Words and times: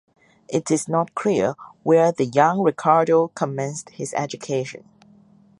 It 0.47 0.71
is 0.71 0.87
not 0.89 1.13
clear 1.13 1.53
where 1.83 2.11
the 2.11 2.25
young 2.25 2.63
Ricardo 2.63 3.27
commenced 3.27 3.91
his 3.91 4.15
education. 4.15 4.89